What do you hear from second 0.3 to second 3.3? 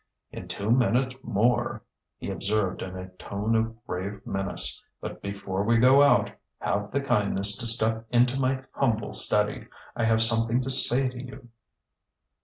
"In two minutes more!" he observed in a